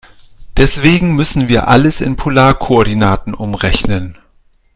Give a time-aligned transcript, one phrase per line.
[0.57, 4.17] Deswegen müssen wir alles in Polarkoordinaten umrechnen.